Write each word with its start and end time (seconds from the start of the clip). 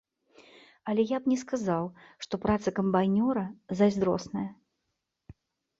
Але 0.93 1.01
я 1.11 1.17
б 1.25 1.29
не 1.33 1.37
сказаў, 1.43 1.83
што 2.27 2.33
праца 2.47 2.67
камбайнера 2.81 3.45
зайздросная. 3.81 4.49